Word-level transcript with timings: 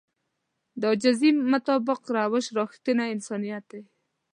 د 0.79 0.81
عاجزي 0.89 1.31
مطابق 1.53 1.99
روش 2.17 2.45
رښتينی 2.57 3.05
انسانيت 3.15 3.63
دی. 3.71 3.81